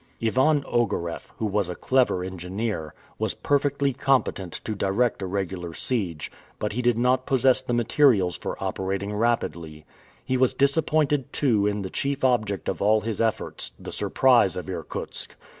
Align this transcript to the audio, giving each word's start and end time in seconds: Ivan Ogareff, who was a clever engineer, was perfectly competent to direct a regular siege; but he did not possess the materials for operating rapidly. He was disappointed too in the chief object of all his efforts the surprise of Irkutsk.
Ivan 0.19 0.63
Ogareff, 0.65 1.31
who 1.37 1.45
was 1.45 1.69
a 1.69 1.75
clever 1.75 2.23
engineer, 2.23 2.95
was 3.19 3.35
perfectly 3.35 3.93
competent 3.93 4.53
to 4.53 4.73
direct 4.73 5.21
a 5.21 5.27
regular 5.27 5.75
siege; 5.75 6.31
but 6.57 6.71
he 6.71 6.81
did 6.81 6.97
not 6.97 7.27
possess 7.27 7.61
the 7.61 7.73
materials 7.75 8.35
for 8.35 8.57
operating 8.59 9.13
rapidly. 9.13 9.85
He 10.25 10.37
was 10.37 10.55
disappointed 10.55 11.31
too 11.31 11.67
in 11.67 11.83
the 11.83 11.91
chief 11.91 12.23
object 12.23 12.67
of 12.67 12.81
all 12.81 13.01
his 13.01 13.21
efforts 13.21 13.73
the 13.77 13.91
surprise 13.91 14.55
of 14.57 14.67
Irkutsk. 14.67 15.35